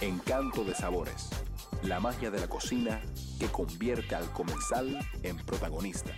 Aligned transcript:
Encanto 0.00 0.64
de 0.64 0.74
sabores. 0.74 1.30
La 1.84 2.00
magia 2.00 2.30
de 2.30 2.40
la 2.40 2.48
cocina 2.48 3.00
que 3.38 3.46
convierte 3.46 4.16
al 4.16 4.24
comensal 4.32 4.98
en 5.22 5.36
protagonista. 5.36 6.10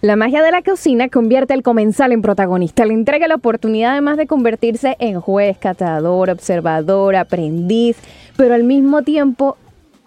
La 0.00 0.14
magia 0.14 0.42
de 0.42 0.52
la 0.52 0.62
cocina 0.62 1.08
convierte 1.08 1.54
al 1.54 1.62
comensal 1.62 2.12
en 2.12 2.22
protagonista, 2.22 2.84
le 2.84 2.94
entrega 2.94 3.26
la 3.26 3.34
oportunidad 3.34 3.92
además 3.92 4.16
de 4.16 4.28
convertirse 4.28 4.96
en 5.00 5.20
juez, 5.20 5.58
catador, 5.58 6.30
observador, 6.30 7.16
aprendiz, 7.16 7.96
pero 8.36 8.54
al 8.54 8.62
mismo 8.62 9.02
tiempo 9.02 9.56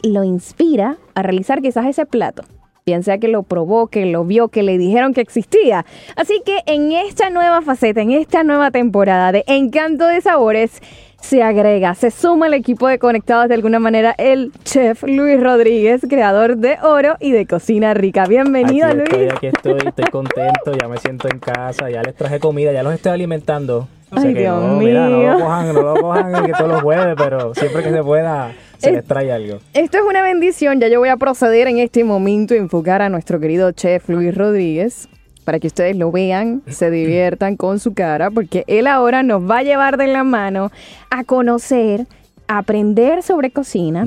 lo 0.02 0.24
inspira 0.24 0.98
a 1.14 1.24
realizar 1.24 1.62
quizás 1.62 1.88
ese 1.88 2.06
plato. 2.06 2.44
Piensa 2.86 3.18
que 3.18 3.28
lo 3.28 3.44
probó, 3.44 3.88
que 3.88 4.06
lo 4.06 4.24
vio, 4.24 4.48
que 4.48 4.64
le 4.64 4.78
dijeron 4.78 5.14
que 5.14 5.20
existía. 5.20 5.86
Así 6.16 6.42
que 6.46 6.62
en 6.68 6.94
esta 6.94 7.30
nueva 7.30 7.62
faceta, 7.62 8.02
en 8.02 8.12
esta 8.12 8.46
nueva 8.46 8.72
temporada 8.72 9.34
de 9.34 9.44
Encanto 9.46 10.08
de 10.08 10.22
Sabores, 10.22 10.82
se 11.22 11.44
agrega, 11.44 11.94
se 11.96 12.10
suma 12.12 12.46
al 12.46 12.54
equipo 12.54 12.88
de 12.88 13.00
Conectados 13.00 13.50
de 13.50 13.56
alguna 13.56 13.80
manera 13.80 14.16
el 14.18 14.52
chef 14.64 15.04
Luis 15.04 15.42
Rodríguez, 15.42 16.02
creador 16.08 16.58
de 16.58 16.78
Oro 16.82 17.16
y 17.20 17.32
de 17.32 17.46
Cocina 17.46 17.94
Rica. 17.94 18.26
Bienvenido, 18.26 18.88
aquí 18.88 18.98
Luis. 18.98 19.34
Aquí 19.34 19.48
estoy, 19.48 19.78
estoy 19.86 20.06
contento, 20.06 20.72
ya 20.80 20.88
me 20.88 20.98
siento 20.98 21.28
en 21.28 21.40
casa, 21.40 21.90
ya 21.90 22.02
les 22.02 22.16
traje 22.16 22.40
comida, 22.40 22.72
ya 22.72 22.84
los 22.84 22.94
estoy 22.94 23.12
alimentando. 23.12 23.88
O 24.10 24.20
sea 24.22 24.30
Ay, 24.30 24.36
que 24.36 24.40
Dios 24.42 24.62
no, 24.64 24.78
mira, 24.78 25.10
no 25.10 25.18
mío. 25.18 25.34
lo 25.34 25.40
cojan, 25.40 25.74
no 25.74 25.82
lo 25.82 25.96
cojan 26.02 26.46
que 26.46 26.54
todos 26.54 26.72
los 26.72 26.82
jueves, 26.82 27.16
pero 27.18 27.54
siempre 27.56 27.84
que 27.84 27.92
se 27.92 28.04
pueda, 28.04 28.54
se 28.78 28.88
Es- 28.90 28.96
les 28.96 29.06
trae 29.06 29.30
algo. 29.34 29.58
Esto 29.74 29.98
es 29.98 30.04
una 30.08 30.22
bendición. 30.22 30.80
Ya 30.80 30.88
yo 30.88 31.00
voy 31.00 31.10
a 31.10 31.18
proceder 31.18 31.68
en 31.68 31.80
este 31.80 32.06
momento 32.06 32.54
a 32.54 32.58
enfocar 32.58 33.02
a 33.02 33.10
nuestro 33.10 33.42
querido 33.42 33.70
chef 33.74 34.08
Luis 34.08 34.34
Rodríguez 34.34 35.10
para 35.48 35.62
que 35.62 35.68
ustedes 35.68 35.96
lo 35.96 36.12
vean, 36.12 36.62
se 36.68 36.92
diviertan 36.92 37.56
con 37.56 37.80
su 37.80 37.94
cara, 37.94 38.30
porque 38.30 38.66
él 38.68 38.86
ahora 38.86 39.24
nos 39.24 39.50
va 39.50 39.60
a 39.60 39.64
llevar 39.64 39.96
de 39.96 40.08
la 40.08 40.26
mano 40.26 40.74
a 41.10 41.24
conocer, 41.24 42.06
a 42.50 42.58
aprender 42.58 43.24
sobre 43.24 43.52
cocina. 43.52 44.06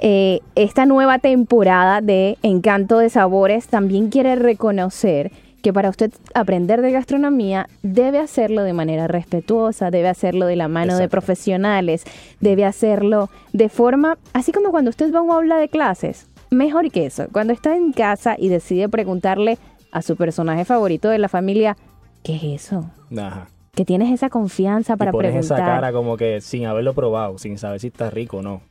Eh, 0.00 0.40
esta 0.54 0.84
nueva 0.84 1.18
temporada 1.18 2.02
de 2.02 2.36
Encanto 2.42 2.98
de 2.98 3.08
Sabores. 3.08 3.68
También 3.68 4.10
quiere 4.10 4.36
reconocer 4.36 5.32
que 5.62 5.72
para 5.72 5.88
usted 5.88 6.12
aprender 6.34 6.82
de 6.82 6.92
gastronomía 6.92 7.70
debe 7.82 8.18
hacerlo 8.18 8.62
de 8.62 8.74
manera 8.74 9.06
respetuosa, 9.08 9.90
debe 9.90 10.10
hacerlo 10.10 10.44
de 10.44 10.56
la 10.56 10.68
mano 10.68 10.98
de 10.98 11.08
profesionales, 11.08 12.04
debe 12.40 12.66
hacerlo 12.66 13.30
de 13.54 13.70
forma, 13.70 14.18
así 14.34 14.52
como 14.52 14.70
cuando 14.70 14.90
usted 14.90 15.10
va 15.10 15.20
a 15.20 15.22
un 15.22 15.30
aula 15.30 15.56
de 15.56 15.70
clases, 15.70 16.26
mejor 16.50 16.90
que 16.90 17.06
eso, 17.06 17.28
cuando 17.32 17.54
está 17.54 17.74
en 17.74 17.92
casa 17.92 18.36
y 18.38 18.50
decide 18.50 18.90
preguntarle 18.90 19.56
a 19.92 20.02
su 20.02 20.16
personaje 20.16 20.64
favorito 20.64 21.08
de 21.10 21.18
la 21.18 21.28
familia, 21.28 21.76
¿qué 22.24 22.36
es 22.36 22.42
eso? 22.64 22.90
Ajá. 23.16 23.46
Que 23.74 23.84
tienes 23.84 24.12
esa 24.12 24.28
confianza 24.28 24.96
para 24.96 25.10
y 25.10 25.12
pones 25.12 25.32
preguntar. 25.32 25.58
esa 25.58 25.66
cara 25.66 25.92
como 25.92 26.16
que 26.16 26.40
sin 26.40 26.66
haberlo 26.66 26.94
probado, 26.94 27.38
sin 27.38 27.56
saber 27.58 27.80
si 27.80 27.86
está 27.86 28.10
rico 28.10 28.38
o 28.38 28.42
no. 28.42 28.62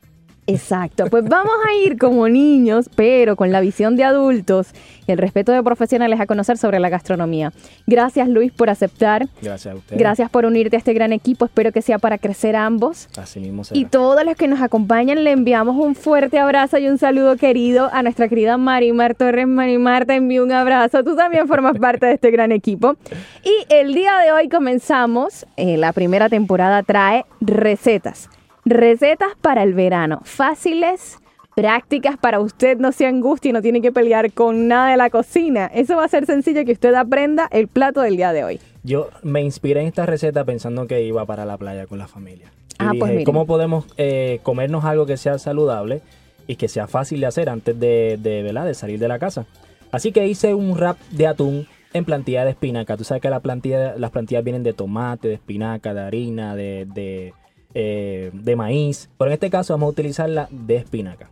Exacto, 0.48 1.06
pues 1.10 1.24
vamos 1.24 1.54
a 1.70 1.74
ir 1.86 1.98
como 1.98 2.28
niños, 2.28 2.90
pero 2.96 3.36
con 3.36 3.52
la 3.52 3.62
visión 3.62 3.96
de 3.96 4.04
adultos 4.04 4.70
y 5.08 5.12
el 5.12 5.18
respeto 5.18 5.52
de 5.52 5.62
profesionales 5.64 6.20
a 6.20 6.26
conocer 6.26 6.58
sobre 6.58 6.80
la 6.80 6.90
gastronomía. 6.90 7.54
Gracias 7.88 8.28
Luis 8.28 8.52
por 8.52 8.70
aceptar, 8.70 9.28
Gracias 9.42 9.74
a 9.74 9.78
ustedes. 9.78 10.00
gracias 10.00 10.30
por 10.30 10.46
unirte 10.46 10.76
a 10.76 10.80
este 10.80 10.94
gran 10.94 11.14
equipo, 11.14 11.46
espero 11.46 11.72
que 11.72 11.82
sea 11.82 12.00
para 12.00 12.18
crecer 12.18 12.56
ambos. 12.56 13.08
Así 13.18 13.40
mismo 13.40 13.64
será. 13.64 13.80
Y 13.80 13.86
todos 13.86 14.26
los 14.26 14.36
que 14.36 14.48
nos 14.48 14.62
acompañan 14.62 15.24
le 15.24 15.32
enviamos 15.32 15.76
un 15.78 15.96
fuerte 15.96 16.40
abrazo 16.40 16.78
y 16.80 16.88
un 16.88 16.98
saludo 16.98 17.38
querido 17.38 17.90
a 17.94 18.02
nuestra 18.04 18.28
querida 18.28 18.58
Marimar 18.58 19.16
Torres. 19.16 19.48
Marimar, 19.48 20.06
te 20.06 20.16
envío 20.16 20.44
un 20.44 20.52
abrazo. 20.52 21.04
Tú 21.04 21.16
también 21.16 21.48
formas 21.48 21.78
parte 21.80 22.08
de 22.08 22.14
este 22.14 22.32
gran 22.32 22.52
equipo. 22.52 22.96
Y 23.44 23.74
el 23.74 23.94
día 23.94 24.18
de 24.18 24.32
hoy 24.32 24.50
comenzamos. 24.50 25.46
eh, 25.56 25.78
la 25.78 25.94
primera 25.94 26.30
temporada 26.30 26.84
trae 26.84 27.26
recetas. 27.40 28.30
Recetas 28.74 29.34
para 29.42 29.64
el 29.64 29.74
verano. 29.74 30.22
Fáciles, 30.24 31.20
prácticas 31.56 32.18
para 32.18 32.40
usted 32.40 32.78
no 32.78 32.92
se 32.92 33.06
angustie 33.06 33.50
y 33.50 33.54
no 33.54 33.62
tiene 33.62 33.82
que 33.82 33.92
pelear 33.92 34.32
con 34.32 34.68
nada 34.68 34.92
de 34.92 34.98
la 34.98 35.10
cocina. 35.10 35.66
Eso 35.74 35.98
va 35.98 36.06
a 36.06 36.08
ser 36.08 36.26
sencillo 36.26 36.64
que 36.64 36.72
usted 36.72 36.94
aprenda 36.94 37.48
el 37.52 37.68
plato 37.68 38.02
del 38.02 38.16
día 38.16 38.32
de 38.32 38.44
hoy. 38.46 38.60
Yo 38.84 39.10
me 39.24 39.42
inspiré 39.42 39.82
en 39.82 39.88
esta 39.88 40.06
receta 40.06 40.46
pensando 40.46 40.88
que 40.88 41.04
iba 41.04 41.26
para 41.26 41.46
la 41.46 41.58
playa 41.58 41.86
con 41.86 42.00
la 42.00 42.08
familia. 42.08 42.48
Y 42.72 42.76
Ah, 42.80 42.88
pues 42.90 43.02
dije, 43.02 43.08
miren. 43.10 43.26
¿cómo 43.26 43.46
podemos 43.46 43.86
eh, 43.98 44.40
comernos 44.44 44.86
algo 44.86 45.06
que 45.06 45.18
sea 45.18 45.38
saludable 45.38 46.02
y 46.48 46.56
que 46.56 46.68
sea 46.68 46.88
fácil 46.88 47.20
de 47.20 47.28
hacer 47.28 47.50
antes 47.50 47.80
de, 47.80 48.18
de, 48.22 48.42
¿verdad? 48.42 48.66
de 48.66 48.74
salir 48.74 49.00
de 49.00 49.08
la 49.08 49.20
casa? 49.20 49.46
Así 49.92 50.12
que 50.12 50.26
hice 50.28 50.54
un 50.56 50.76
wrap 50.78 50.98
de 51.12 51.28
atún 51.28 51.68
en 51.94 52.06
plantilla 52.06 52.46
de 52.46 52.52
espinaca. 52.52 52.96
Tú 52.96 53.04
sabes 53.04 53.22
que 53.22 53.30
la 53.30 53.42
plantilla, 53.42 53.96
las 53.98 54.12
plantillas 54.12 54.44
vienen 54.46 54.64
de 54.64 54.72
tomate, 54.74 55.28
de 55.28 55.34
espinaca, 55.34 55.94
de 55.94 56.02
harina, 56.02 56.56
de, 56.56 56.88
de, 56.92 57.34
eh, 57.74 58.32
de 58.34 58.56
maíz. 58.56 59.10
Pero 59.18 59.30
en 59.30 59.34
este 59.34 59.50
caso 59.50 59.74
vamos 59.74 59.88
a 59.88 59.92
utilizarla 59.92 60.48
de 60.52 60.76
espinaca. 60.76 61.30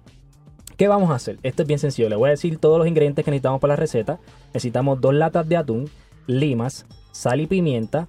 ¿Qué 0.77 0.87
vamos 0.87 1.11
a 1.11 1.15
hacer? 1.15 1.37
Esto 1.43 1.63
es 1.63 1.67
bien 1.67 1.79
sencillo. 1.79 2.07
Le 2.07 2.15
voy 2.15 2.27
a 2.27 2.31
decir 2.31 2.57
todos 2.57 2.77
los 2.77 2.87
ingredientes 2.87 3.25
que 3.25 3.31
necesitamos 3.31 3.59
para 3.59 3.73
la 3.73 3.75
receta. 3.75 4.19
Necesitamos 4.53 5.01
dos 5.01 5.13
latas 5.13 5.47
de 5.49 5.57
atún, 5.57 5.89
limas, 6.25 6.85
sal 7.11 7.41
y 7.41 7.47
pimienta, 7.47 8.07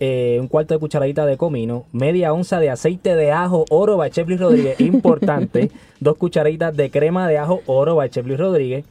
eh, 0.00 0.38
un 0.40 0.48
cuarto 0.48 0.72
de 0.72 0.80
cucharadita 0.80 1.26
de 1.26 1.36
comino, 1.36 1.84
media 1.92 2.32
onza 2.32 2.58
de 2.58 2.70
aceite 2.70 3.14
de 3.14 3.32
ajo 3.32 3.66
oro 3.68 3.98
by 3.98 4.10
Chef 4.10 4.26
Luis 4.26 4.40
Rodríguez, 4.40 4.80
importante, 4.80 5.70
dos 6.00 6.16
cucharaditas 6.16 6.74
de 6.74 6.90
crema 6.90 7.28
de 7.28 7.36
ajo 7.36 7.60
oro 7.66 7.96
by 7.96 8.08
Chef 8.08 8.26
Luis 8.26 8.38
Rodríguez, 8.38 8.86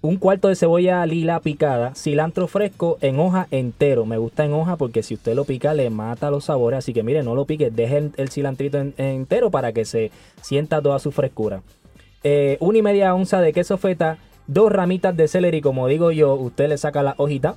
un 0.00 0.16
cuarto 0.16 0.46
de 0.48 0.54
cebolla 0.54 1.04
lila 1.06 1.40
picada, 1.40 1.92
cilantro 1.94 2.46
fresco 2.46 2.98
en 3.00 3.18
hoja 3.18 3.48
entero. 3.50 4.06
Me 4.06 4.16
gusta 4.16 4.44
en 4.44 4.52
hoja 4.52 4.76
porque 4.76 5.02
si 5.02 5.14
usted 5.14 5.34
lo 5.34 5.44
pica 5.44 5.74
le 5.74 5.90
mata 5.90 6.30
los 6.30 6.44
sabores. 6.44 6.78
Así 6.78 6.92
que 6.92 7.02
mire, 7.02 7.22
no 7.22 7.34
lo 7.34 7.46
pique, 7.46 7.70
deje 7.70 8.10
el, 8.16 8.28
cilantrito 8.28 8.78
en- 8.78 8.94
entero 8.96 9.50
para 9.50 9.72
que 9.72 9.84
se 9.84 10.10
sienta 10.40 10.80
toda 10.80 10.98
su 11.00 11.10
frescura. 11.10 11.62
Eh, 12.22 12.58
una 12.60 12.78
y 12.78 12.82
media 12.82 13.14
onza 13.14 13.40
de 13.40 13.52
queso 13.52 13.76
feta, 13.76 14.18
dos 14.46 14.70
ramitas 14.70 15.16
de 15.16 15.26
celery, 15.26 15.60
como 15.60 15.88
digo 15.88 16.12
yo, 16.12 16.34
usted 16.34 16.68
le 16.68 16.78
saca 16.78 17.02
la 17.02 17.14
hojita, 17.16 17.56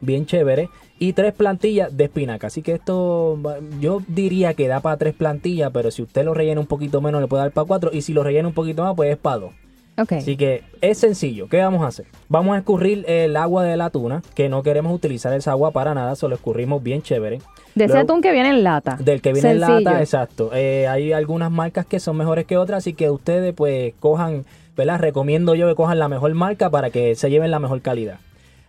bien 0.00 0.26
chévere, 0.26 0.68
y 1.00 1.12
tres 1.12 1.32
plantillas 1.32 1.96
de 1.96 2.04
espinaca. 2.04 2.46
Así 2.46 2.62
que 2.62 2.72
esto 2.72 3.36
yo 3.80 4.00
diría 4.06 4.54
que 4.54 4.68
da 4.68 4.78
para 4.78 4.96
tres 4.96 5.14
plantillas, 5.14 5.72
pero 5.72 5.90
si 5.90 6.02
usted 6.02 6.24
lo 6.24 6.34
rellena 6.34 6.60
un 6.60 6.66
poquito 6.68 7.00
menos 7.00 7.20
le 7.20 7.26
puede 7.26 7.42
dar 7.42 7.52
para 7.52 7.66
cuatro, 7.66 7.90
y 7.92 8.02
si 8.02 8.12
lo 8.12 8.22
rellena 8.22 8.46
un 8.46 8.54
poquito 8.54 8.84
más, 8.84 8.94
pues 8.94 9.10
es 9.10 9.16
para 9.18 9.38
dos. 9.38 9.52
Así 9.96 10.36
que 10.36 10.62
es 10.80 10.98
sencillo. 10.98 11.48
¿Qué 11.48 11.58
vamos 11.58 11.82
a 11.82 11.88
hacer? 11.88 12.06
Vamos 12.28 12.54
a 12.54 12.58
escurrir 12.58 13.04
el 13.08 13.36
agua 13.36 13.64
de 13.64 13.76
la 13.76 13.90
tuna, 13.90 14.22
que 14.34 14.48
no 14.48 14.62
queremos 14.62 14.94
utilizar 14.94 15.32
esa 15.34 15.52
agua 15.52 15.70
para 15.70 15.94
nada, 15.94 16.16
solo 16.16 16.34
escurrimos 16.34 16.82
bien 16.82 17.02
chévere. 17.02 17.40
De 17.74 17.84
ese 17.84 17.98
atún 17.98 18.20
que 18.20 18.32
viene 18.32 18.50
en 18.50 18.64
lata. 18.64 18.96
Del 19.00 19.20
que 19.20 19.32
viene 19.32 19.52
en 19.52 19.60
lata, 19.60 20.00
exacto. 20.00 20.50
Eh, 20.52 20.86
hay 20.88 21.12
algunas 21.12 21.50
marcas 21.50 21.86
que 21.86 22.00
son 22.00 22.16
mejores 22.16 22.44
que 22.44 22.56
otras, 22.56 22.78
así 22.78 22.94
que 22.94 23.10
ustedes 23.10 23.54
pues 23.54 23.94
cojan, 24.00 24.44
¿verdad? 24.76 25.00
Recomiendo 25.00 25.54
yo 25.54 25.68
que 25.68 25.74
cojan 25.74 25.98
la 25.98 26.08
mejor 26.08 26.32
marca 26.34 26.70
para 26.70 26.90
que 26.90 27.14
se 27.14 27.30
lleven 27.30 27.50
la 27.50 27.58
mejor 27.58 27.80
calidad. 27.80 28.18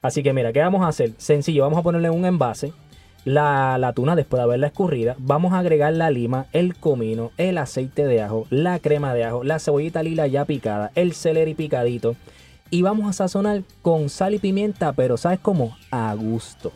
Así 0.02 0.22
que 0.22 0.34
mira, 0.34 0.54
¿qué 0.54 0.60
vamos 0.60 0.84
a 0.84 0.88
hacer? 0.90 1.12
Sencillo, 1.18 1.64
vamos 1.64 1.80
a 1.80 1.82
ponerle 1.82 2.12
un 2.12 2.26
envase, 2.26 2.74
la, 3.26 3.78
la 3.78 3.92
tuna 3.94 4.16
después 4.16 4.40
de 4.40 4.44
haberla 4.44 4.68
escurrida, 4.68 5.16
vamos 5.18 5.54
a 5.54 5.60
agregar 5.60 5.92
la 5.94 6.10
lima, 6.12 6.46
el 6.54 6.76
comino, 6.76 7.32
el 7.38 7.58
aceite 7.58 8.06
de 8.06 8.22
ajo, 8.22 8.48
la 8.50 8.80
crema 8.80 9.14
de 9.14 9.26
ajo, 9.26 9.44
la 9.44 9.60
cebollita 9.60 10.04
lila 10.04 10.28
ya 10.28 10.46
picada, 10.46 10.92
el 10.96 11.14
celery 11.14 11.56
picadito 11.56 12.16
y 12.70 12.82
vamos 12.82 13.10
a 13.10 13.14
sazonar 13.14 13.64
con 13.82 14.10
sal 14.10 14.34
y 14.34 14.40
pimienta, 14.40 14.94
pero 14.94 15.18
¿sabes 15.18 15.40
cómo? 15.40 15.76
A 15.92 16.14
gusto. 16.16 16.72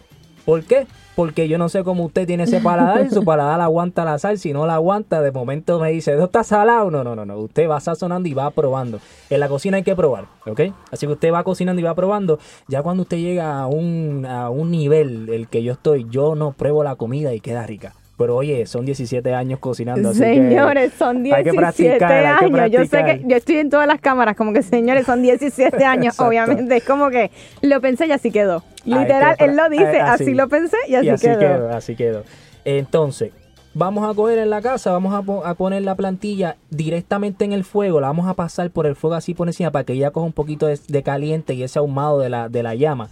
¿Por 0.45 0.63
qué? 0.63 0.87
Porque 1.19 1.49
yo 1.49 1.57
no 1.57 1.67
sé 1.67 1.83
cómo 1.83 2.05
usted 2.05 2.25
tiene 2.25 2.43
ese 2.43 2.61
paladar 2.61 3.05
y 3.05 3.09
su 3.09 3.25
paladar 3.25 3.59
aguanta 3.59 4.05
la 4.05 4.17
sal. 4.19 4.39
Si 4.39 4.53
no 4.53 4.65
la 4.65 4.75
aguanta, 4.75 5.21
de 5.21 5.33
momento 5.33 5.77
me 5.77 5.91
dice, 5.91 6.15
¿no 6.15 6.23
está 6.23 6.45
salado? 6.45 6.89
No, 6.89 7.03
no, 7.03 7.13
no, 7.13 7.25
no. 7.25 7.39
Usted 7.39 7.67
va 7.69 7.77
sazonando 7.81 8.29
y 8.29 8.33
va 8.33 8.49
probando. 8.51 9.01
En 9.29 9.41
la 9.41 9.49
cocina 9.49 9.75
hay 9.75 9.83
que 9.83 9.97
probar, 9.97 10.27
¿ok? 10.45 10.61
Así 10.93 11.07
que 11.07 11.11
usted 11.11 11.33
va 11.33 11.43
cocinando 11.43 11.81
y 11.81 11.83
va 11.83 11.93
probando. 11.93 12.39
Ya 12.69 12.83
cuando 12.83 13.03
usted 13.03 13.17
llega 13.17 13.59
a 13.59 13.67
un, 13.67 14.25
a 14.25 14.49
un 14.49 14.71
nivel 14.71 15.27
el 15.27 15.49
que 15.49 15.61
yo 15.61 15.73
estoy, 15.73 16.07
yo 16.09 16.35
no 16.35 16.53
pruebo 16.53 16.85
la 16.85 16.95
comida 16.95 17.33
y 17.33 17.41
queda 17.41 17.67
rica. 17.67 17.95
Pero 18.19 18.35
oye, 18.35 18.65
son 18.65 18.85
17 18.85 19.33
años 19.33 19.59
cocinando. 19.59 20.09
así 20.09 20.19
que 20.19 20.35
Señores, 20.35 20.93
son 20.97 21.17
hay 21.25 21.43
que 21.43 21.51
17 21.51 21.55
practicar, 21.57 22.11
hay 22.11 22.51
que 22.51 22.59
años. 22.61 22.71
Yo 22.71 22.85
sé 22.85 23.03
que 23.05 23.23
yo 23.25 23.37
estoy 23.37 23.57
en 23.57 23.69
todas 23.69 23.87
las 23.87 24.01
cámaras, 24.01 24.35
como 24.35 24.51
que 24.51 24.61
señores, 24.61 25.05
son 25.05 25.21
17 25.21 25.83
años, 25.85 26.19
obviamente. 26.19 26.77
Es 26.77 26.83
como 26.83 27.09
que 27.09 27.31
lo 27.61 27.79
pensé 27.79 28.07
y 28.07 28.11
así 28.11 28.29
quedó. 28.29 28.61
Literal, 28.85 29.35
él 29.39 29.55
lo 29.57 29.69
dice, 29.69 29.97
eh, 29.97 30.01
así. 30.01 30.23
así. 30.23 30.33
lo 30.33 30.47
pensé 30.49 30.77
y 30.87 30.95
así, 30.95 31.05
y 31.05 31.09
así 31.09 31.27
quedó. 31.27 31.39
quedó. 31.39 31.69
así 31.75 31.95
quedó. 31.95 32.23
Entonces, 32.65 33.31
vamos 33.73 34.09
a 34.09 34.13
coger 34.13 34.39
en 34.39 34.49
la 34.49 34.61
casa, 34.61 34.91
vamos 34.91 35.13
a, 35.13 35.21
po- 35.21 35.45
a 35.45 35.53
poner 35.55 35.81
la 35.83 35.95
plantilla 35.95 36.57
directamente 36.69 37.45
en 37.45 37.53
el 37.53 37.63
fuego, 37.63 37.99
la 38.01 38.07
vamos 38.07 38.27
a 38.27 38.33
pasar 38.33 38.69
por 38.71 38.85
el 38.85 38.95
fuego 38.95 39.15
así 39.15 39.33
por 39.33 39.47
encima 39.47 39.71
para 39.71 39.83
que 39.85 39.93
ella 39.93 40.11
coja 40.11 40.25
un 40.25 40.33
poquito 40.33 40.65
de, 40.67 40.79
de 40.87 41.03
caliente 41.03 41.53
y 41.53 41.63
ese 41.63 41.79
ahumado 41.79 42.19
de 42.19 42.29
la, 42.29 42.49
de 42.49 42.63
la 42.63 42.75
llama. 42.75 43.09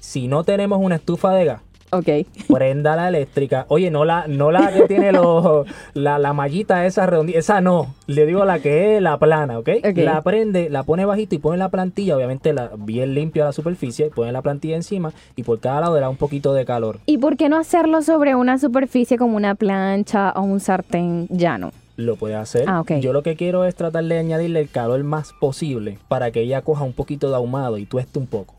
Si 0.00 0.28
no 0.28 0.44
tenemos 0.44 0.78
una 0.80 0.96
estufa 0.96 1.32
de 1.32 1.44
gas, 1.44 1.60
Ok. 1.92 2.08
prenda 2.48 2.96
la 2.96 3.08
eléctrica. 3.08 3.66
Oye, 3.68 3.90
no 3.90 4.06
la, 4.06 4.26
no 4.26 4.50
la 4.50 4.72
que 4.72 4.82
tiene 4.88 5.12
los, 5.12 5.66
la, 5.94 6.18
la 6.18 6.32
mallita 6.32 6.86
esa 6.86 7.04
redondita, 7.04 7.38
esa 7.38 7.60
no. 7.60 7.94
Le 8.06 8.24
digo 8.24 8.44
la 8.46 8.60
que 8.60 8.96
es 8.96 9.02
la 9.02 9.18
plana, 9.18 9.58
¿ok? 9.58 9.68
Ok. 9.84 9.98
La 9.98 10.22
prende, 10.22 10.70
la 10.70 10.84
pone 10.84 11.04
bajito 11.04 11.34
y 11.34 11.38
pone 11.38 11.58
la 11.58 11.68
plantilla, 11.68 12.16
obviamente 12.16 12.52
la, 12.52 12.70
bien 12.78 13.14
limpio 13.14 13.42
a 13.42 13.46
la 13.46 13.52
superficie, 13.52 14.10
pone 14.10 14.32
la 14.32 14.40
plantilla 14.40 14.76
encima 14.76 15.12
y 15.36 15.42
por 15.42 15.60
cada 15.60 15.82
lado 15.82 15.94
le 15.94 16.00
da 16.00 16.08
un 16.08 16.16
poquito 16.16 16.54
de 16.54 16.64
calor. 16.64 16.98
¿Y 17.04 17.18
por 17.18 17.36
qué 17.36 17.48
no 17.48 17.58
hacerlo 17.58 18.00
sobre 18.00 18.34
una 18.34 18.58
superficie 18.58 19.18
como 19.18 19.36
una 19.36 19.54
plancha 19.54 20.32
o 20.34 20.42
un 20.42 20.60
sartén 20.60 21.28
llano? 21.28 21.72
lo 21.96 22.16
puedes 22.16 22.38
hacer. 22.38 22.64
Ah, 22.66 22.80
ok. 22.80 22.94
Yo 23.00 23.12
lo 23.12 23.22
que 23.22 23.36
quiero 23.36 23.64
es 23.64 23.74
tratar 23.74 24.04
de 24.04 24.18
añadirle 24.18 24.60
el 24.60 24.70
calor 24.70 25.04
más 25.04 25.32
posible 25.34 25.98
para 26.08 26.30
que 26.30 26.40
ella 26.40 26.62
coja 26.62 26.84
un 26.84 26.94
poquito 26.94 27.28
de 27.28 27.36
ahumado 27.36 27.78
y 27.78 27.86
tueste 27.86 28.18
un 28.18 28.26
poco. 28.26 28.54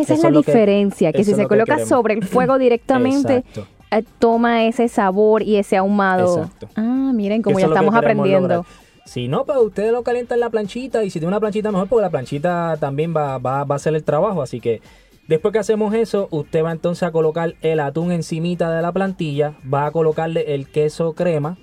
Esa 0.00 0.14
es 0.14 0.18
Eso 0.20 0.30
la 0.30 0.40
es 0.40 0.46
diferencia, 0.46 1.12
que 1.12 1.24
si 1.24 1.32
se 1.32 1.42
que 1.42 1.48
coloca 1.48 1.74
queremos. 1.74 1.88
sobre 1.88 2.14
el 2.14 2.24
fuego 2.24 2.58
directamente, 2.58 3.44
eh, 3.90 4.02
toma 4.18 4.64
ese 4.64 4.88
sabor 4.88 5.42
y 5.42 5.56
ese 5.56 5.76
ahumado. 5.76 6.38
Exacto. 6.42 6.68
Ah, 6.76 7.12
miren, 7.14 7.42
Eso 7.46 7.58
ya 7.58 7.66
estamos 7.66 7.94
aprendiendo. 7.94 8.48
lograr. 8.48 8.62
Si 9.04 9.28
no, 9.28 9.44
pues 9.44 9.58
ustedes 9.58 9.92
lo 9.92 10.02
calientan 10.02 10.36
en 10.36 10.40
la 10.40 10.50
planchita 10.50 11.04
y 11.04 11.10
si 11.10 11.20
tiene 11.20 11.28
una 11.28 11.38
planchita 11.40 11.70
mejor, 11.70 11.88
porque 11.88 12.02
la 12.02 12.10
planchita 12.10 12.76
también 12.80 13.14
va, 13.16 13.38
va, 13.38 13.62
va 13.64 13.74
a 13.74 13.76
hacer 13.76 13.94
el 13.94 14.02
trabajo. 14.02 14.42
Así 14.42 14.58
que 14.60 14.82
después 15.28 15.52
que 15.52 15.60
hacemos 15.60 15.94
eso, 15.94 16.26
usted 16.32 16.64
va 16.64 16.72
entonces 16.72 17.04
a 17.04 17.12
colocar 17.12 17.54
el 17.62 17.78
atún 17.78 18.10
encimita 18.10 18.70
de 18.74 18.82
la 18.82 18.90
plantilla, 18.90 19.54
va 19.72 19.86
a 19.86 19.90
colocarle 19.92 20.54
el 20.54 20.66
queso 20.68 21.12
crema, 21.12 21.56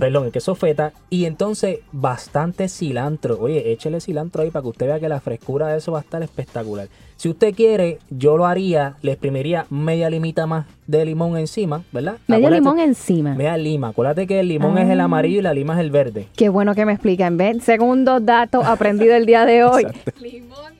perdón, 0.00 0.24
el 0.26 0.32
queso 0.32 0.54
feta 0.56 0.92
y 1.10 1.26
entonces 1.26 1.78
bastante 1.92 2.68
cilantro. 2.68 3.38
Oye, 3.40 3.70
échele 3.70 4.00
cilantro 4.00 4.42
ahí 4.42 4.50
para 4.50 4.62
que 4.62 4.68
usted 4.70 4.86
vea 4.86 4.98
que 4.98 5.08
la 5.08 5.20
frescura 5.20 5.68
de 5.68 5.78
eso 5.78 5.92
va 5.92 5.98
a 5.98 6.02
estar 6.02 6.22
espectacular. 6.22 6.88
Si 7.16 7.28
usted 7.28 7.54
quiere, 7.54 7.98
yo 8.08 8.36
lo 8.38 8.46
haría, 8.46 8.96
le 9.02 9.12
exprimiría 9.12 9.66
media 9.68 10.08
limita 10.08 10.46
más 10.46 10.66
de 10.86 11.04
limón 11.04 11.36
encima, 11.36 11.84
¿verdad? 11.92 12.14
Medio 12.26 12.46
Acuérdate- 12.48 12.60
limón 12.62 12.80
encima. 12.80 13.34
Media 13.34 13.56
lima. 13.58 13.88
Acuérdate 13.88 14.26
que 14.26 14.40
el 14.40 14.48
limón 14.48 14.78
es 14.78 14.88
el 14.88 15.00
Ah. 15.00 15.04
amarillo 15.04 15.38
y 15.38 15.42
la 15.42 15.52
lima 15.52 15.74
es 15.74 15.80
el 15.80 15.90
verde. 15.90 16.26
Qué 16.34 16.48
bueno 16.48 16.74
que 16.74 16.86
me 16.86 16.92
explican. 16.92 17.36
¿ven? 17.36 17.60
Segundo 17.60 18.18
dato 18.20 18.62
aprendido 18.64 19.14
el 19.14 19.26
día 19.26 19.44
de 19.44 19.64
hoy. 19.64 19.86
Limón 20.20 20.72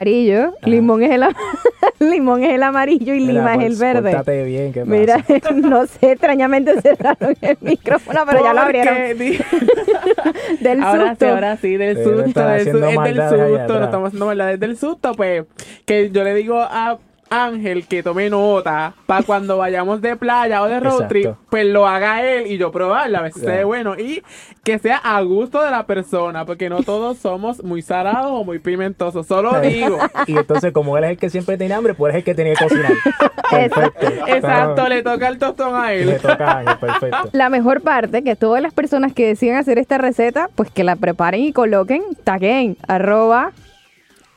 amarillo, 0.00 0.54
limón 0.62 1.02
es 1.02 1.10
el, 1.10 1.24
limón 2.10 2.42
es 2.44 2.50
el 2.54 2.62
amarillo 2.62 3.14
y 3.14 3.20
Mira, 3.20 3.32
lima 3.32 3.54
es 3.56 3.72
el 3.72 3.76
verde. 3.76 4.44
bien, 4.44 4.72
¿qué 4.72 4.84
Mira, 4.84 5.24
no 5.54 5.86
sé, 5.86 6.12
extrañamente 6.12 6.80
cerraron 6.80 7.34
el 7.40 7.56
micrófono, 7.62 8.20
pero 8.26 8.42
ya 8.42 8.54
lo 8.54 8.60
abrieron 8.60 8.94
del 10.60 10.82
ahora 10.82 11.10
susto. 11.10 11.24
sí, 11.26 11.30
ahora 11.30 11.56
sí, 11.56 11.76
del 11.76 11.96
Sí, 11.96 12.02
susto. 12.04 12.40
del 12.48 12.58
es 12.60 12.64
del 12.64 13.28
susto, 13.28 13.78
no 13.78 13.84
estamos 13.84 14.06
haciendo 14.08 14.26
maldades 14.26 14.60
del 14.60 14.76
susto, 14.76 15.12
pues, 15.14 15.44
que 15.84 16.10
yo 16.10 16.24
le 16.24 16.34
digo 16.34 16.58
a 16.60 16.98
Ángel 17.30 17.86
que 17.86 18.02
tome 18.02 18.30
nota 18.30 18.94
para 19.06 19.22
cuando 19.22 19.58
vayamos 19.58 20.00
de 20.00 20.16
playa 20.16 20.62
o 20.62 20.68
de 20.68 20.80
road 20.80 20.92
Exacto. 20.94 21.08
trip, 21.08 21.30
pues 21.50 21.66
lo 21.66 21.86
haga 21.86 22.22
él 22.22 22.46
y 22.46 22.58
yo 22.58 22.70
probarla, 22.72 23.18
a 23.20 23.22
ver 23.22 23.32
si 23.32 23.40
se 23.40 23.46
ve 23.46 23.64
bueno 23.64 23.96
y 23.98 24.22
que 24.64 24.78
sea 24.78 24.96
a 24.98 25.20
gusto 25.22 25.62
de 25.62 25.70
la 25.70 25.86
persona, 25.86 26.44
porque 26.44 26.68
no 26.68 26.82
todos 26.82 27.18
somos 27.18 27.62
muy 27.64 27.82
salados 27.82 28.30
o 28.32 28.44
muy 28.44 28.58
pimentosos, 28.58 29.26
solo 29.26 29.60
digo. 29.60 29.98
Y 30.26 30.36
entonces, 30.36 30.72
como 30.72 30.96
él 30.98 31.04
es 31.04 31.10
el 31.10 31.16
que 31.18 31.30
siempre 31.30 31.56
tiene 31.56 31.74
hambre, 31.74 31.94
pues 31.94 32.12
es 32.14 32.18
el 32.18 32.24
que 32.24 32.34
tiene 32.34 32.54
que 32.54 32.64
cocinar. 32.64 32.92
Perfecto. 33.50 34.06
Exacto, 34.26 34.88
le 34.88 35.02
toca 35.02 35.28
el 35.28 35.38
tostón 35.38 35.74
a 35.74 35.90
Le 35.90 36.02
él. 36.02 36.20
toca 36.20 36.50
a 36.50 36.58
Ángel, 36.58 36.76
perfecto. 36.78 37.30
La 37.32 37.48
mejor 37.48 37.80
parte, 37.80 38.22
que 38.22 38.36
todas 38.36 38.60
las 38.62 38.74
personas 38.74 39.12
que 39.14 39.26
deciden 39.26 39.56
hacer 39.56 39.78
esta 39.78 39.96
receta, 39.96 40.50
pues 40.54 40.70
que 40.70 40.84
la 40.84 40.96
preparen 40.96 41.40
y 41.40 41.52
coloquen, 41.52 42.02
taguen, 42.24 42.76
arroba 42.86 43.52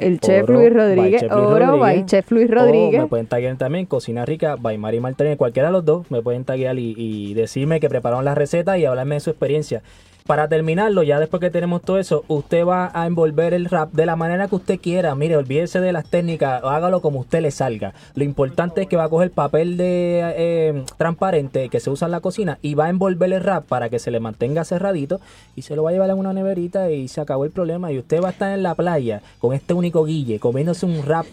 el 0.01 0.19
chef 0.19 0.43
Oro 0.43 0.53
Luis 0.53 0.69
by 0.73 0.73
Rodríguez, 0.73 1.21
Chef 1.21 1.31
Luis 1.35 1.45
oro 1.45 1.77
by 1.77 2.01
Rodríguez. 2.01 2.05
chef 2.05 2.31
Luis 2.31 2.49
O 2.49 2.53
Rodríguez. 2.55 3.01
me 3.01 3.07
pueden 3.07 3.27
taguear 3.27 3.57
también 3.57 3.85
Cocina 3.85 4.25
Rica 4.25 4.55
by 4.55 4.77
Mari 4.77 4.99
Martínez, 4.99 5.37
cualquiera 5.37 5.69
de 5.69 5.73
los 5.73 5.85
dos 5.85 6.09
me 6.11 6.21
pueden 6.21 6.43
taguear 6.45 6.77
y, 6.79 6.93
y 6.97 7.33
decirme 7.33 7.79
que 7.79 7.89
prepararon 7.89 8.25
la 8.25 8.35
receta 8.35 8.77
y 8.77 8.85
hablarme 8.85 9.15
de 9.15 9.21
su 9.21 9.29
experiencia. 9.29 9.81
Para 10.27 10.47
terminarlo, 10.47 11.03
ya 11.03 11.19
después 11.19 11.41
que 11.41 11.49
tenemos 11.49 11.81
todo 11.81 11.97
eso, 11.97 12.23
usted 12.27 12.65
va 12.65 12.91
a 12.93 13.07
envolver 13.07 13.53
el 13.53 13.67
wrap 13.67 13.91
de 13.91 14.05
la 14.05 14.15
manera 14.15 14.47
que 14.47 14.55
usted 14.55 14.79
quiera. 14.79 15.15
Mire, 15.15 15.35
olvídese 15.35 15.81
de 15.81 15.91
las 15.91 16.05
técnicas, 16.05 16.63
hágalo 16.63 17.01
como 17.01 17.19
usted 17.19 17.41
le 17.41 17.51
salga. 17.51 17.93
Lo 18.13 18.23
importante 18.23 18.81
es 18.83 18.87
que 18.87 18.97
va 18.97 19.05
a 19.05 19.09
coger 19.09 19.31
papel 19.31 19.77
de 19.77 20.21
eh, 20.37 20.83
transparente 20.97 21.69
que 21.69 21.79
se 21.79 21.89
usa 21.89 22.05
en 22.05 22.11
la 22.11 22.19
cocina 22.19 22.59
y 22.61 22.75
va 22.75 22.85
a 22.85 22.89
envolver 22.89 23.33
el 23.33 23.41
wrap 23.41 23.65
para 23.65 23.89
que 23.89 23.99
se 23.99 24.11
le 24.11 24.19
mantenga 24.19 24.63
cerradito 24.63 25.19
y 25.55 25.63
se 25.63 25.75
lo 25.75 25.83
va 25.83 25.89
a 25.89 25.93
llevar 25.93 26.09
en 26.11 26.19
una 26.19 26.33
neverita 26.33 26.91
y 26.91 27.07
se 27.07 27.19
acabó 27.19 27.45
el 27.45 27.51
problema. 27.51 27.91
Y 27.91 27.99
usted 27.99 28.21
va 28.21 28.29
a 28.29 28.31
estar 28.31 28.51
en 28.53 28.63
la 28.63 28.75
playa 28.75 29.21
con 29.39 29.53
este 29.53 29.73
único 29.73 30.05
guille 30.05 30.39
comiéndose 30.39 30.85
un 30.85 31.01
wrap 31.01 31.25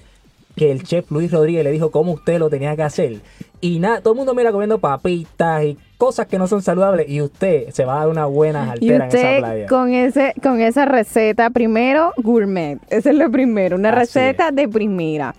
que 0.57 0.73
el 0.73 0.83
chef 0.83 1.11
Luis 1.11 1.31
Rodríguez 1.31 1.65
le 1.65 1.71
dijo 1.71 1.91
cómo 1.91 2.13
usted 2.13 2.39
lo 2.39 2.51
tenía 2.51 2.75
que 2.77 2.83
hacer. 2.83 3.21
Y 3.61 3.79
nada, 3.81 4.01
todo 4.01 4.15
el 4.15 4.19
mundo 4.19 4.35
mira 4.35 4.53
comiendo 4.53 4.79
papitas 4.79 5.65
y 5.65 5.77
cosas 5.97 6.27
que 6.27 6.39
no 6.39 6.47
son 6.47 6.63
saludables 6.63 7.09
y 7.09 7.21
usted 7.23 7.71
se 7.71 7.85
va 7.85 7.97
a 7.97 7.99
dar 8.01 8.09
una 8.09 8.27
buena 8.27 8.75
Y 8.81 8.91
altera 8.91 8.95
en 8.97 9.03
esa 9.03 9.17
usted 9.17 9.39
playa. 9.41 9.67
con 9.67 9.93
ese 9.93 10.35
con 10.43 10.61
esa 10.61 10.85
receta 10.85 11.51
primero 11.51 12.13
gourmet, 12.19 12.79
ese 12.89 13.11
es 13.11 13.17
lo 13.17 13.31
primero, 13.31 13.77
una 13.77 13.89
Así 13.91 13.99
receta 14.01 14.51
de 14.53 14.69
primera. 14.69 15.35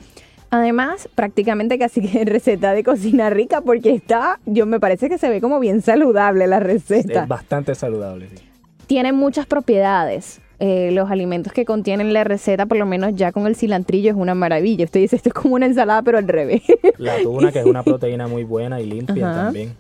Además, 0.51 1.07
prácticamente 1.15 1.77
casi 1.77 2.01
que 2.01 2.25
receta 2.25 2.73
de 2.73 2.83
cocina 2.83 3.29
rica 3.29 3.62
porque 3.62 3.91
está, 3.94 4.39
yo 4.45 4.65
me 4.65 4.79
parece 4.79 5.07
que 5.07 5.17
se 5.17 5.29
ve 5.29 5.39
como 5.41 5.59
bien 5.59 5.81
saludable 5.81 6.47
la 6.47 6.59
receta. 6.59 7.23
Es 7.23 7.27
bastante 7.27 7.75
saludable. 7.75 8.29
sí. 8.29 8.44
Tiene 8.88 9.13
muchas 9.13 9.45
propiedades. 9.45 10.41
Eh, 10.61 10.91
los 10.91 11.09
alimentos 11.09 11.53
que 11.53 11.63
contienen 11.63 12.11
la 12.11 12.25
receta, 12.25 12.65
por 12.65 12.77
lo 12.77 12.85
menos 12.85 13.15
ya 13.15 13.31
con 13.31 13.47
el 13.47 13.56
cilantrillo, 13.56 14.11
es 14.11 14.17
una 14.17 14.35
maravilla. 14.35 14.83
Usted 14.83 15.00
dice, 15.00 15.15
esto 15.15 15.29
es 15.29 15.33
como 15.33 15.56
una 15.56 15.65
ensalada, 15.65 16.01
pero 16.01 16.17
al 16.17 16.27
revés. 16.27 16.63
La 16.97 17.17
tuna, 17.23 17.51
que 17.51 17.59
es 17.59 17.65
una 17.65 17.83
proteína 17.85 18.27
muy 18.27 18.44
buena 18.44 18.81
y 18.81 18.85
limpia 18.85 19.31
Ajá. 19.31 19.44
también. 19.45 19.73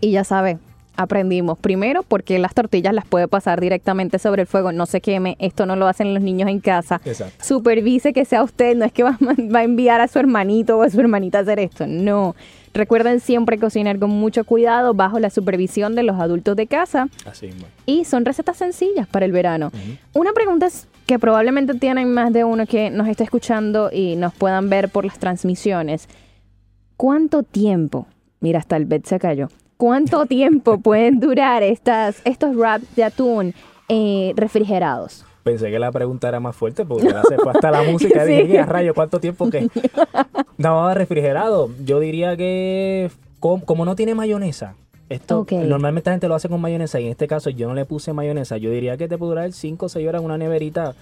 y 0.00 0.10
ya 0.10 0.24
sabe, 0.24 0.58
aprendimos. 0.96 1.58
Primero, 1.58 2.02
porque 2.02 2.40
las 2.40 2.54
tortillas 2.54 2.92
las 2.92 3.06
puede 3.06 3.28
pasar 3.28 3.60
directamente 3.60 4.18
sobre 4.18 4.42
el 4.42 4.48
fuego, 4.48 4.72
no 4.72 4.86
se 4.86 5.00
queme. 5.00 5.36
Esto 5.38 5.64
no 5.64 5.76
lo 5.76 5.86
hacen 5.86 6.12
los 6.12 6.22
niños 6.24 6.48
en 6.48 6.58
casa. 6.58 7.00
Exacto. 7.04 7.44
Supervise 7.44 8.12
que 8.12 8.24
sea 8.24 8.42
usted, 8.42 8.76
no 8.76 8.84
es 8.84 8.92
que 8.92 9.04
va, 9.04 9.16
va 9.54 9.60
a 9.60 9.64
enviar 9.64 10.00
a 10.00 10.08
su 10.08 10.18
hermanito 10.18 10.78
o 10.78 10.82
a 10.82 10.90
su 10.90 10.98
hermanita 11.00 11.38
a 11.38 11.42
hacer 11.42 11.60
esto. 11.60 11.86
No. 11.86 12.34
Recuerden 12.72 13.20
siempre 13.20 13.58
cocinar 13.58 13.98
con 13.98 14.10
mucho 14.10 14.44
cuidado 14.44 14.94
bajo 14.94 15.18
la 15.18 15.30
supervisión 15.30 15.94
de 15.94 16.04
los 16.04 16.20
adultos 16.20 16.54
de 16.56 16.66
casa 16.68 17.08
Así 17.26 17.46
mismo. 17.46 17.66
y 17.84 18.04
son 18.04 18.24
recetas 18.24 18.56
sencillas 18.58 19.08
para 19.08 19.26
el 19.26 19.32
verano. 19.32 19.72
Una 20.12 20.32
pregunta 20.32 20.66
es 20.66 20.86
que 21.06 21.18
probablemente 21.18 21.74
tienen 21.74 22.12
más 22.12 22.32
de 22.32 22.44
uno 22.44 22.66
que 22.66 22.90
nos 22.90 23.08
esté 23.08 23.24
escuchando 23.24 23.90
y 23.92 24.14
nos 24.14 24.32
puedan 24.34 24.70
ver 24.70 24.88
por 24.88 25.04
las 25.04 25.18
transmisiones. 25.18 26.08
¿Cuánto 26.96 27.42
tiempo? 27.42 28.06
Mira, 28.40 28.60
hasta 28.60 28.76
el 28.76 28.84
bed 28.84 29.02
se 29.04 29.18
cayó. 29.18 29.48
¿Cuánto 29.76 30.26
tiempo 30.26 30.78
pueden 30.78 31.18
durar 31.18 31.62
estas, 31.62 32.20
estos 32.24 32.54
wraps 32.54 32.94
de 32.94 33.04
atún 33.04 33.54
eh, 33.88 34.32
refrigerados? 34.36 35.24
Pensé 35.42 35.70
que 35.70 35.78
la 35.78 35.90
pregunta 35.90 36.28
era 36.28 36.38
más 36.40 36.54
fuerte 36.54 36.84
porque 36.84 37.08
se 37.28 37.36
fue 37.36 37.52
hasta 37.52 37.70
la 37.70 37.82
música. 37.82 38.24
Sí. 38.26 38.32
Dije, 38.32 38.46
"¿Qué 38.48 38.62
rayo? 38.64 38.94
¿Cuánto 38.94 39.20
tiempo 39.20 39.48
que 39.50 39.68
No, 40.58 40.92
refrigerado. 40.94 41.70
Yo 41.84 41.98
diría 42.00 42.36
que 42.36 43.10
com- 43.38 43.60
como, 43.62 43.84
no 43.84 43.96
tiene 43.96 44.14
mayonesa. 44.14 44.74
Esto 45.08 45.44
normalmente 45.64 46.08
la 46.10 46.14
gente 46.14 46.28
lo 46.28 46.36
hace 46.36 46.48
con 46.48 46.60
mayonesa 46.60 47.00
y 47.00 47.06
en 47.06 47.10
este 47.10 47.26
caso 47.26 47.50
yo 47.50 47.66
no 47.66 47.74
le 47.74 47.84
puse 47.84 48.12
mayonesa. 48.12 48.58
Yo 48.58 48.70
diría 48.70 48.96
que 48.96 49.08
te 49.08 49.18
puede 49.18 49.30
durar 49.30 49.52
5 49.52 49.86
o 49.86 49.88
6 49.88 50.06
horas 50.06 50.20
en 50.20 50.26
una 50.26 50.38
neverita. 50.38 50.94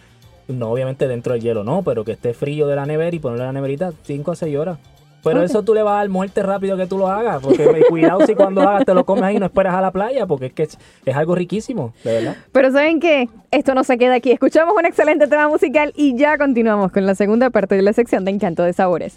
No, 0.47 0.71
obviamente 0.71 1.07
dentro 1.09 1.35
del 1.35 1.43
hielo 1.43 1.63
no, 1.63 1.83
pero 1.83 2.05
que 2.05 2.13
esté 2.13 2.33
frío 2.33 2.67
de 2.67 2.77
la 2.77 2.87
nevera 2.87 3.15
y 3.15 3.19
ponerlo 3.19 3.43
en 3.45 3.49
la 3.49 3.53
neverita 3.53 3.93
5 4.05 4.31
a 4.31 4.37
6 4.37 4.57
horas. 4.57 4.79
Pero 5.23 5.43
eso 5.43 5.63
tú 5.63 5.75
le 5.75 5.83
vas 5.83 5.95
a 5.95 5.97
dar 5.97 6.09
muerte 6.09 6.43
rápido 6.43 6.77
que 6.77 6.87
tú 6.87 6.99
lo 6.99 7.09
hagas. 7.09 7.43
Porque 7.43 7.85
cuidado 7.89 8.25
si 8.27 8.35
cuando 8.35 8.63
hagas 8.63 8.85
te 8.85 8.95
lo 8.95 9.05
comes 9.05 9.25
ahí 9.25 9.37
y 9.37 9.39
no 9.39 9.47
esperas 9.47 9.75
a 9.75 9.81
la 9.81 9.91
playa. 9.91 10.27
Porque 10.27 10.47
es 10.47 10.53
que 10.53 10.63
es, 10.65 10.79
es 11.05 11.17
algo 11.17 11.35
riquísimo, 11.35 11.93
de 12.05 12.13
verdad. 12.13 12.37
Pero 12.53 12.71
¿saben 12.73 13.01
qué? 13.01 13.29
Esto 13.51 13.75
no 13.75 13.85
se 13.85 13.99
queda 13.99 14.15
aquí. 14.15 14.31
Escuchamos 14.31 14.75
un 14.77 14.87
excelente 14.87 15.27
tema 15.27 15.49
musical 15.49 15.93
y 15.97 16.17
ya 16.17 16.39
continuamos 16.39 16.93
con 16.93 17.07
la 17.07 17.15
segunda 17.15 17.51
parte 17.51 17.75
de 17.75 17.83
la 17.83 17.93
sección 17.93 18.25
de 18.25 18.31
Encanto 18.31 18.63
de 18.63 18.73
Sabores. 18.73 19.17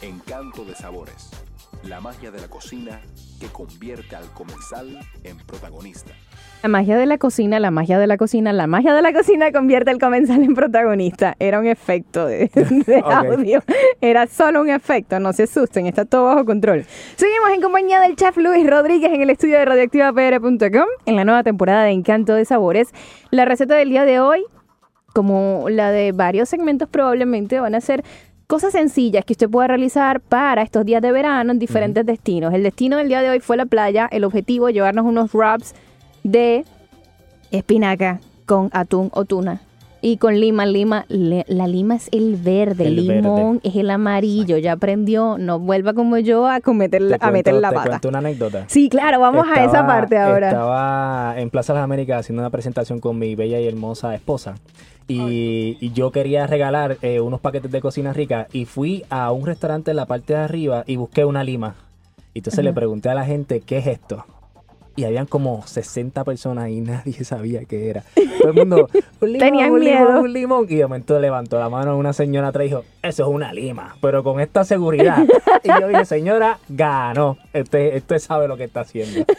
Encanto 0.00 0.64
de 0.64 0.74
sabores. 0.74 1.30
La 1.84 2.00
magia 2.00 2.30
de 2.30 2.40
la 2.40 2.48
cocina 2.48 3.00
que 3.40 3.46
convierte 3.46 4.16
al 4.16 4.24
comensal 4.32 4.98
en 5.24 5.36
protagonista. 5.38 6.12
La 6.60 6.68
magia 6.68 6.96
de 6.96 7.06
la 7.06 7.18
cocina, 7.18 7.60
la 7.60 7.70
magia 7.70 8.00
de 8.00 8.08
la 8.08 8.16
cocina, 8.16 8.52
la 8.52 8.66
magia 8.66 8.92
de 8.92 9.00
la 9.00 9.12
cocina 9.12 9.52
convierte 9.52 9.92
al 9.92 10.00
comensal 10.00 10.42
en 10.42 10.54
protagonista. 10.54 11.36
Era 11.38 11.60
un 11.60 11.66
efecto 11.68 12.26
de, 12.26 12.50
audio. 13.04 13.62
Era 14.00 14.26
solo 14.26 14.60
un 14.62 14.68
efecto, 14.68 15.20
no 15.20 15.32
se 15.32 15.44
asusten, 15.44 15.86
está 15.86 16.04
todo 16.04 16.24
bajo 16.24 16.44
control. 16.44 16.84
Seguimos 17.14 17.50
en 17.54 17.62
compañía 17.62 18.00
del 18.00 18.16
chef 18.16 18.36
Luis 18.38 18.68
Rodríguez 18.68 19.12
en 19.12 19.22
el 19.22 19.30
estudio 19.30 19.56
de 19.56 19.66
radioactivapr.com 19.66 20.88
en 21.06 21.16
la 21.16 21.24
nueva 21.24 21.44
temporada 21.44 21.84
de 21.84 21.92
Encanto 21.92 22.34
de 22.34 22.44
Sabores. 22.44 22.88
La 23.30 23.44
receta 23.44 23.76
del 23.76 23.90
día 23.90 24.04
de 24.04 24.18
hoy, 24.18 24.44
como 25.14 25.66
la 25.68 25.92
de 25.92 26.10
varios 26.10 26.48
segmentos 26.48 26.88
probablemente, 26.88 27.60
van 27.60 27.76
a 27.76 27.80
ser 27.80 28.02
cosas 28.48 28.72
sencillas 28.72 29.24
que 29.24 29.34
usted 29.34 29.48
pueda 29.48 29.68
realizar 29.68 30.20
para 30.20 30.62
estos 30.62 30.84
días 30.84 31.02
de 31.02 31.12
verano 31.12 31.52
en 31.52 31.60
diferentes 31.60 32.04
destinos. 32.04 32.52
El 32.52 32.64
destino 32.64 32.96
del 32.96 33.06
día 33.06 33.20
de 33.20 33.30
hoy 33.30 33.38
fue 33.38 33.56
la 33.56 33.66
playa, 33.66 34.08
el 34.10 34.24
objetivo 34.24 34.70
llevarnos 34.70 35.04
unos 35.04 35.32
wraps 35.32 35.76
de 36.24 36.64
espinaca 37.50 38.20
con 38.46 38.70
atún 38.72 39.10
o 39.14 39.24
tuna. 39.24 39.60
Y 40.00 40.18
con 40.18 40.38
lima, 40.38 40.64
lima, 40.64 41.06
le- 41.08 41.44
la 41.48 41.66
lima 41.66 41.96
es 41.96 42.08
el 42.12 42.36
verde, 42.36 42.86
el 42.86 42.94
verde. 43.04 43.14
limón 43.20 43.60
es 43.64 43.74
el 43.74 43.90
amarillo, 43.90 44.56
ya 44.56 44.72
aprendió, 44.72 45.38
no 45.38 45.58
vuelva 45.58 45.92
como 45.92 46.16
yo 46.18 46.46
a 46.46 46.60
cometer, 46.60 47.08
Te 47.08 47.16
a 47.18 47.30
meter 47.32 47.54
la 47.54 47.70
te 47.70 47.74
pata. 47.74 47.88
cuento 47.88 48.08
una 48.10 48.18
anécdota. 48.18 48.64
Sí, 48.68 48.88
claro, 48.88 49.18
vamos 49.18 49.44
a 49.52 49.64
esa 49.64 49.84
parte 49.88 50.16
ahora. 50.16 50.50
Estaba 50.50 51.34
en 51.40 51.50
Plaza 51.50 51.72
de 51.72 51.78
las 51.78 51.84
Américas 51.84 52.20
haciendo 52.20 52.42
una 52.42 52.50
presentación 52.50 53.00
con 53.00 53.18
mi 53.18 53.34
bella 53.34 53.58
y 53.58 53.66
hermosa 53.66 54.14
esposa. 54.14 54.54
Y, 55.08 55.76
y 55.80 55.90
yo 55.92 56.12
quería 56.12 56.46
regalar 56.46 56.98
eh, 57.02 57.18
unos 57.20 57.40
paquetes 57.40 57.72
de 57.72 57.80
cocina 57.80 58.12
rica 58.12 58.46
y 58.52 58.66
fui 58.66 59.04
a 59.10 59.32
un 59.32 59.46
restaurante 59.46 59.90
en 59.90 59.96
la 59.96 60.06
parte 60.06 60.34
de 60.34 60.38
arriba 60.40 60.84
y 60.86 60.94
busqué 60.94 61.24
una 61.24 61.42
lima. 61.42 61.74
Y 62.34 62.38
entonces 62.38 62.62
le 62.64 62.72
pregunté 62.72 63.08
a 63.08 63.14
la 63.14 63.24
gente, 63.24 63.62
¿qué 63.62 63.78
es 63.78 63.86
esto? 63.88 64.24
Y 64.98 65.04
habían 65.04 65.26
como 65.26 65.64
60 65.64 66.24
personas 66.24 66.70
y 66.70 66.80
nadie 66.80 67.22
sabía 67.24 67.64
qué 67.66 67.88
era. 67.88 68.02
Todo 68.40 68.50
el 68.50 68.54
mundo, 68.54 68.88
un 69.20 69.28
limón, 69.32 69.38
Tenían 69.38 69.70
un 69.70 69.84
limón, 69.84 70.04
miedo. 70.08 70.20
un 70.22 70.32
limón. 70.32 70.66
Y 70.68 70.74
de 70.74 70.82
momento 70.82 71.20
levantó 71.20 71.56
la 71.60 71.68
mano 71.68 71.96
una 71.96 72.12
señora 72.12 72.48
atrás 72.48 72.64
y 72.64 72.68
dijo, 72.70 72.84
eso 73.02 73.22
es 73.22 73.28
una 73.28 73.52
lima, 73.52 73.96
pero 74.00 74.24
con 74.24 74.40
esta 74.40 74.64
seguridad. 74.64 75.18
y 75.62 75.68
yo 75.68 75.86
dije, 75.86 76.04
señora, 76.04 76.58
ganó. 76.68 77.38
Este, 77.52 77.96
este 77.96 78.18
sabe 78.18 78.48
lo 78.48 78.56
que 78.56 78.64
está 78.64 78.80
haciendo. 78.80 79.24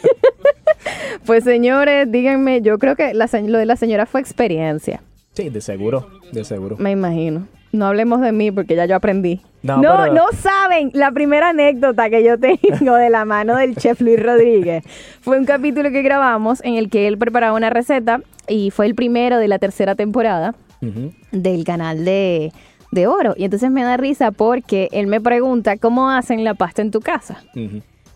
Pues 1.26 1.44
señores, 1.44 2.10
díganme, 2.10 2.62
yo 2.62 2.78
creo 2.78 2.96
que 2.96 3.12
la 3.14 3.28
lo 3.42 3.58
de 3.58 3.66
la 3.66 3.76
señora 3.76 4.06
fue 4.06 4.20
experiencia, 4.20 5.02
Sí, 5.34 5.50
de 5.50 5.60
seguro, 5.60 6.08
de 6.32 6.44
seguro. 6.44 6.76
me 6.78 6.90
imagino. 6.92 7.46
No 7.72 7.86
hablemos 7.86 8.20
de 8.20 8.32
mí 8.32 8.50
porque 8.50 8.74
ya 8.74 8.84
yo 8.86 8.96
aprendí. 8.96 9.40
No, 9.62 9.76
No, 9.76 9.96
pero- 9.96 10.14
no 10.14 10.24
saben 10.36 10.90
la 10.94 11.12
primera 11.12 11.50
anécdota 11.50 12.10
que 12.10 12.24
yo 12.24 12.36
tengo 12.78 12.94
de 12.96 13.10
la 13.10 13.24
mano 13.24 13.56
del 13.56 13.76
chef 13.76 14.00
Luis 14.00 14.20
Rodríguez. 14.20 14.82
Fue 15.20 15.38
un 15.38 15.44
capítulo 15.44 15.90
que 15.90 16.02
grabamos 16.02 16.62
en 16.64 16.74
el 16.74 16.90
que 16.90 17.06
él 17.06 17.16
preparaba 17.18 17.56
una 17.56 17.70
receta 17.70 18.20
y 18.48 18.70
fue 18.70 18.86
el 18.86 18.94
primero 18.94 19.38
de 19.38 19.48
la 19.48 19.58
tercera 19.58 19.94
temporada 19.94 20.54
del 21.30 21.64
canal 21.64 22.04
de, 22.04 22.52
de 22.90 23.06
Oro. 23.06 23.34
Y 23.36 23.44
entonces 23.44 23.70
me 23.70 23.84
da 23.84 23.96
risa 23.96 24.30
porque 24.32 24.88
él 24.92 25.06
me 25.06 25.20
pregunta 25.20 25.76
cómo 25.76 26.10
hacen 26.10 26.42
la 26.42 26.54
pasta 26.54 26.82
en 26.82 26.90
tu 26.90 27.00
casa. 27.00 27.42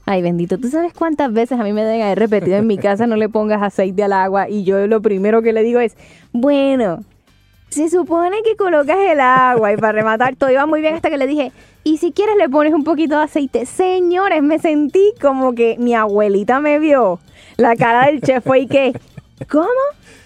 Ay, 0.06 0.20
bendito, 0.22 0.58
¿tú 0.58 0.68
sabes 0.68 0.92
cuántas 0.92 1.32
veces 1.32 1.58
a 1.60 1.62
mí 1.62 1.72
me 1.72 1.82
deben 1.84 2.02
haber 2.02 2.18
repetido 2.18 2.56
en 2.56 2.66
mi 2.66 2.76
casa 2.76 3.06
no 3.06 3.16
le 3.16 3.28
pongas 3.28 3.62
aceite 3.62 4.02
al 4.02 4.12
agua? 4.14 4.48
Y 4.50 4.64
yo 4.64 4.86
lo 4.86 5.00
primero 5.00 5.40
que 5.42 5.52
le 5.52 5.62
digo 5.62 5.78
es, 5.80 5.96
bueno, 6.32 7.04
se 7.74 7.90
supone 7.90 8.42
que 8.42 8.56
colocas 8.56 8.96
el 8.98 9.20
agua 9.20 9.72
y 9.72 9.76
para 9.76 9.92
rematar 9.92 10.36
todo 10.36 10.50
iba 10.50 10.64
muy 10.66 10.80
bien 10.80 10.94
hasta 10.94 11.10
que 11.10 11.18
le 11.18 11.26
dije, 11.26 11.52
y 11.82 11.98
si 11.98 12.12
quieres 12.12 12.36
le 12.36 12.48
pones 12.48 12.72
un 12.72 12.84
poquito 12.84 13.16
de 13.16 13.24
aceite. 13.24 13.66
Señores, 13.66 14.42
me 14.42 14.58
sentí 14.58 15.12
como 15.20 15.54
que 15.54 15.76
mi 15.78 15.94
abuelita 15.94 16.60
me 16.60 16.78
vio. 16.78 17.18
La 17.56 17.76
cara 17.76 18.06
del 18.06 18.20
chef 18.20 18.44
fue 18.44 18.60
y 18.60 18.66
que, 18.66 18.92
¿cómo? 19.50 19.68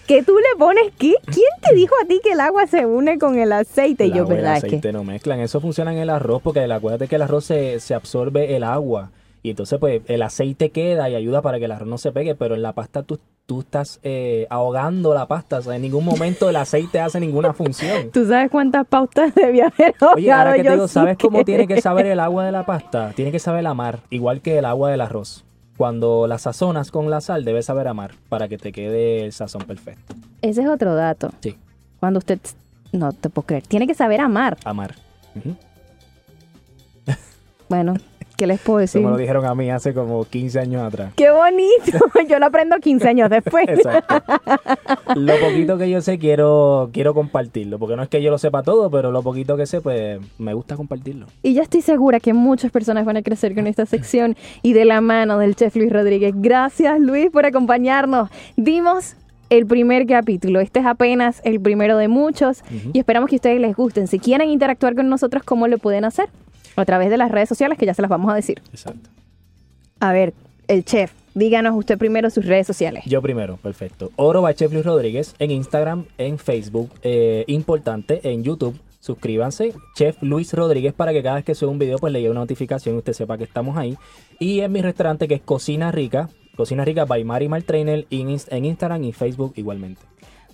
¿Que 0.07 0.23
tú 0.23 0.35
le 0.37 0.57
pones 0.57 0.85
qué? 0.97 1.13
¿Quién 1.25 1.49
te 1.61 1.75
dijo 1.75 1.93
a 2.03 2.07
ti 2.07 2.19
que 2.23 2.31
el 2.31 2.39
agua 2.39 2.65
se 2.65 2.85
une 2.85 3.19
con 3.19 3.37
el 3.37 3.51
aceite? 3.51 4.05
Y 4.05 4.11
El 4.11 4.17
yo, 4.17 4.23
el 4.23 4.29
¿verdad? 4.29 4.57
Es 4.57 4.63
aceite 4.63 4.87
que... 4.87 4.93
no 4.93 5.03
mezclan. 5.03 5.39
Eso 5.39 5.59
funciona 5.61 5.91
en 5.91 5.99
el 5.99 6.09
arroz 6.09 6.41
porque 6.41 6.61
acuérdate 6.61 7.07
que 7.07 7.15
el 7.15 7.21
arroz 7.21 7.45
se, 7.45 7.79
se 7.79 7.93
absorbe 7.93 8.55
el 8.55 8.63
agua. 8.63 9.11
Y 9.41 9.51
entonces 9.51 9.79
pues 9.79 10.01
el 10.07 10.21
aceite 10.21 10.69
queda 10.71 11.09
y 11.09 11.15
ayuda 11.15 11.41
para 11.41 11.59
que 11.59 11.65
el 11.65 11.71
arroz 11.71 11.87
no 11.87 11.97
se 11.97 12.11
pegue, 12.11 12.35
pero 12.35 12.55
en 12.55 12.61
la 12.61 12.73
pasta 12.73 13.03
tú, 13.03 13.19
tú 13.45 13.61
estás 13.61 13.99
eh, 14.03 14.47
ahogando 14.49 15.13
la 15.13 15.27
pasta. 15.27 15.59
O 15.59 15.61
sea, 15.61 15.75
en 15.75 15.81
ningún 15.81 16.03
momento 16.03 16.49
el 16.49 16.55
aceite 16.57 16.99
hace 16.99 17.19
ninguna 17.19 17.53
función. 17.53 18.09
¿Tú 18.13 18.27
sabes 18.27 18.51
cuántas 18.51 18.85
pautas 18.87 19.33
debía 19.33 19.67
haber 19.67 19.95
Oye, 20.15 20.31
ahora 20.31 20.55
que 20.55 20.63
te 20.63 20.71
digo, 20.71 20.87
¿sabes 20.87 21.17
cómo 21.17 21.43
tiene 21.45 21.67
que 21.67 21.81
saber 21.81 22.05
el 22.07 22.19
agua 22.19 22.45
de 22.45 22.51
la 22.51 22.65
pasta? 22.65 23.11
Tiene 23.15 23.31
que 23.31 23.39
saber 23.39 23.65
a 23.65 23.73
mar, 23.73 23.99
igual 24.09 24.41
que 24.41 24.57
el 24.57 24.65
agua 24.65 24.91
del 24.91 25.01
arroz. 25.01 25.45
Cuando 25.77 26.27
la 26.27 26.37
sazonas 26.37 26.91
con 26.91 27.09
la 27.09 27.21
sal, 27.21 27.45
debe 27.45 27.63
saber 27.63 27.87
a 27.87 27.93
mar 27.93 28.11
para 28.27 28.49
que 28.49 28.57
te 28.57 28.73
quede 28.73 29.23
el 29.23 29.31
sazón 29.31 29.61
perfecto. 29.61 30.13
Ese 30.41 30.63
es 30.63 30.67
otro 30.67 30.93
dato. 30.95 31.31
Sí, 31.41 31.55
Cuando 31.99 32.17
usted... 32.19 32.39
No 32.91 33.13
te 33.13 33.29
puedo 33.29 33.45
creer. 33.45 33.63
Tiene 33.67 33.85
que 33.85 33.93
saber 33.93 34.19
amar. 34.19 34.57
a 34.65 34.73
mar. 34.73 34.95
Ujú. 35.35 35.55
Bueno, 37.69 37.93
¿qué 38.39 38.47
les 38.47 38.59
puedo 38.61 38.79
decir? 38.79 39.01
me 39.01 39.09
lo 39.09 39.17
dijeron 39.17 39.45
a 39.45 39.53
mí 39.53 39.69
hace 39.69 39.93
como 39.93 40.23
15 40.23 40.59
años 40.61 40.81
atrás. 40.81 41.11
¡Qué 41.17 41.29
bonito! 41.29 41.99
Yo 42.29 42.39
lo 42.39 42.45
aprendo 42.45 42.77
15 42.77 43.07
años 43.09 43.29
después. 43.29 43.65
Exacto. 43.67 44.15
Lo 45.15 45.33
poquito 45.39 45.77
que 45.77 45.89
yo 45.89 46.01
sé 46.01 46.17
quiero, 46.17 46.89
quiero 46.93 47.13
compartirlo, 47.13 47.77
porque 47.79 47.95
no 47.97 48.03
es 48.03 48.09
que 48.09 48.21
yo 48.21 48.31
lo 48.31 48.37
sepa 48.37 48.63
todo, 48.63 48.89
pero 48.89 49.11
lo 49.11 49.21
poquito 49.21 49.57
que 49.57 49.65
sé, 49.65 49.81
pues 49.81 50.19
me 50.37 50.53
gusta 50.53 50.75
compartirlo. 50.77 51.25
Y 51.43 51.53
yo 51.53 51.61
estoy 51.61 51.81
segura 51.81 52.19
que 52.19 52.33
muchas 52.33 52.71
personas 52.71 53.05
van 53.05 53.17
a 53.17 53.21
crecer 53.21 53.53
con 53.55 53.67
esta 53.67 53.85
sección 53.85 54.35
y 54.61 54.73
de 54.73 54.85
la 54.85 55.01
mano 55.01 55.37
del 55.39 55.55
chef 55.55 55.75
Luis 55.75 55.91
Rodríguez. 55.91 56.33
Gracias 56.37 56.99
Luis 56.99 57.29
por 57.31 57.45
acompañarnos. 57.45 58.29
Dimos 58.55 59.15
el 59.49 59.65
primer 59.65 60.05
capítulo. 60.05 60.59
Este 60.59 60.79
es 60.79 60.85
apenas 60.85 61.41
el 61.43 61.59
primero 61.59 61.97
de 61.97 62.07
muchos 62.07 62.61
Ujú. 62.67 62.91
y 62.93 62.99
esperamos 62.99 63.29
que 63.29 63.35
a 63.35 63.37
ustedes 63.37 63.59
les 63.59 63.75
gusten. 63.75 64.07
Si 64.07 64.19
quieren 64.19 64.49
interactuar 64.49 64.95
con 64.95 65.09
nosotros, 65.09 65.43
¿cómo 65.43 65.67
lo 65.67 65.77
pueden 65.79 66.05
hacer? 66.05 66.29
A 66.79 66.85
través 66.85 67.09
de 67.09 67.17
las 67.17 67.29
redes 67.31 67.49
sociales 67.49 67.77
que 67.77 67.85
ya 67.85 67.93
se 67.93 68.01
las 68.01 68.09
vamos 68.09 68.31
a 68.31 68.35
decir. 68.35 68.61
Exacto. 68.71 69.09
A 69.99 70.13
ver, 70.13 70.33
el 70.67 70.85
chef, 70.85 71.11
díganos 71.33 71.75
usted 71.75 71.97
primero 71.97 72.29
sus 72.29 72.45
redes 72.45 72.65
sociales. 72.65 73.03
Yo 73.05 73.21
primero, 73.21 73.57
perfecto. 73.57 74.11
Oro 74.15 74.41
by 74.41 74.53
Chef 74.55 74.71
Luis 74.71 74.85
Rodríguez 74.85 75.35
en 75.39 75.51
Instagram, 75.51 76.05
en 76.17 76.37
Facebook, 76.37 76.89
eh, 77.03 77.43
importante, 77.47 78.21
en 78.31 78.43
YouTube. 78.43 78.79
Suscríbanse, 79.01 79.73
Chef 79.95 80.21
Luis 80.21 80.53
Rodríguez, 80.53 80.93
para 80.93 81.13
que 81.13 81.23
cada 81.23 81.35
vez 81.35 81.45
que 81.45 81.55
suba 81.55 81.71
un 81.71 81.79
video, 81.79 81.97
pues 81.99 82.11
le 82.13 82.19
llegue 82.19 82.31
una 82.31 82.41
notificación 82.41 82.95
y 82.95 82.97
usted 82.99 83.13
sepa 83.13 83.37
que 83.37 83.45
estamos 83.45 83.77
ahí. 83.77 83.97
Y 84.39 84.59
en 84.59 84.71
mi 84.71 84.81
restaurante, 84.81 85.27
que 85.27 85.35
es 85.35 85.41
Cocina 85.41 85.91
Rica, 85.91 86.29
Cocina 86.55 86.83
Rica 86.85 87.05
by 87.05 87.23
Mari 87.23 87.47
Trainer, 87.65 88.05
en, 88.09 88.29
Inst- 88.29 88.47
en 88.51 88.65
Instagram 88.65 89.03
y 89.05 89.13
Facebook 89.13 89.53
igualmente. 89.55 90.01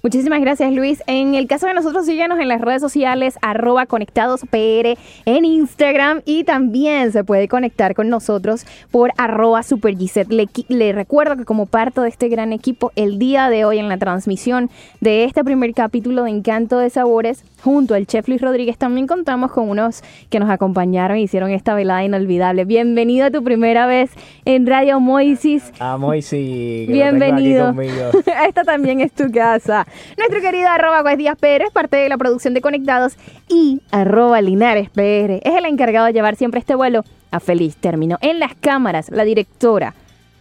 Muchísimas 0.06 0.40
gracias 0.40 0.72
Luis. 0.72 1.02
En 1.08 1.34
el 1.34 1.48
caso 1.48 1.66
de 1.66 1.74
nosotros, 1.74 2.06
síganos 2.06 2.40
en 2.40 2.48
las 2.48 2.62
redes 2.62 2.80
sociales, 2.80 3.40
arroba 3.42 3.88
conectadospr 3.88 5.00
en 5.26 5.46
Instagram 5.46 6.22
y 6.26 6.44
también 6.44 7.12
se 7.12 7.24
puede 7.24 7.48
conectar 7.48 7.96
con 7.96 8.10
nosotros 8.10 8.68
por 8.92 9.14
arroba 9.18 9.64
supergiset. 9.64 10.32
Le, 10.32 10.48
le 10.68 10.94
recuerdo 10.94 11.38
que 11.38 11.44
como 11.44 11.66
parte 11.66 12.02
de 12.02 12.10
este 12.10 12.30
gran 12.30 12.54
equipo, 12.54 12.92
el 12.96 13.18
día 13.18 13.50
de 13.50 13.66
hoy 13.66 13.80
en 13.80 13.90
la 13.90 13.98
transmisión 13.98 14.70
de 15.02 15.24
este 15.24 15.44
primer 15.44 15.74
capítulo 15.74 16.26
de 16.26 16.30
Encanto 16.30 16.78
de 16.78 16.92
Sabores, 16.92 17.44
junto 17.64 17.96
al 17.96 18.06
chef 18.06 18.28
Luis 18.28 18.42
Rodríguez, 18.42 18.78
también 18.78 19.08
contamos 19.08 19.52
con 19.52 19.68
unos 19.68 20.04
que 20.30 20.40
nos 20.40 20.52
acompañaron 20.52 21.18
y 21.18 21.24
hicieron 21.24 21.50
esta 21.50 21.74
velada 21.74 22.04
inolvidable. 22.04 22.66
Bienvenido 22.66 23.26
a 23.26 23.32
tu 23.32 23.44
primera 23.44 23.88
vez 23.88 24.12
en 24.46 24.68
Radio 24.68 25.00
Moisis. 25.00 25.74
Amo 25.80 26.14
y 26.14 26.22
sí, 26.22 26.86
Bienvenido. 26.88 27.74
Esta 28.48 28.64
también 28.64 29.02
es 29.02 29.12
tu 29.12 29.32
casa. 29.32 29.88
Nuestro 30.18 30.42
querido 30.42 30.70
arroba 30.70 31.02
Guas 31.02 31.18
Díaz 31.18 31.38
Pérez, 31.38 31.72
parte 31.72 31.98
de 31.98 32.10
la 32.10 32.18
producción 32.18 32.54
de 32.54 32.62
Conectados, 32.62 33.18
y 33.48 33.82
arroba 33.92 34.42
Linares 34.42 34.90
PR, 34.90 35.42
es 35.44 35.56
el 35.56 35.66
encargado 35.66 36.06
de 36.06 36.14
llevar 36.14 36.36
siempre 36.36 36.60
este 36.60 36.76
vuelo 36.76 37.04
a 37.32 37.40
feliz 37.40 37.76
término. 37.78 38.18
En 38.22 38.40
las 38.40 38.56
cámaras, 38.56 39.10
la 39.10 39.24
directora, 39.24 39.94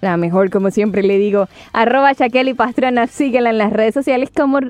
la 0.05 0.17
mejor 0.17 0.51
como 0.51 0.71
siempre 0.71 1.03
le 1.03 1.19
digo, 1.19 1.49
arroba 1.73 2.13
Shaqueli 2.13 2.55
Pastrana, 2.55 3.07
síguela 3.07 3.51
en 3.51 3.59
las 3.59 3.73
redes 3.73 3.95
sociales 3.95 4.31
como 4.35 4.61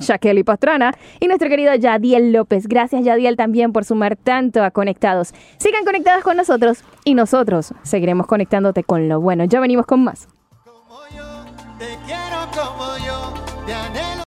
Shaqueli 0.00 0.44
Pastrana, 0.44 0.94
y 1.18 1.26
nuestro 1.26 1.48
querido 1.48 1.74
Yadiel 1.74 2.32
López. 2.32 2.68
Gracias 2.68 3.02
Yadiel 3.04 3.36
también 3.36 3.72
por 3.72 3.84
sumar 3.84 4.16
tanto 4.16 4.62
a 4.62 4.70
Conectados. 4.70 5.32
Sigan 5.56 5.84
conectados 5.84 6.22
con 6.22 6.36
nosotros 6.36 6.84
y 7.04 7.14
nosotros 7.14 7.72
seguiremos 7.82 8.26
conectándote 8.26 8.84
con 8.84 9.08
lo 9.08 9.20
bueno. 9.20 9.44
Ya 9.44 9.60
venimos 9.60 9.86
con 9.86 10.04
más. 10.04 10.28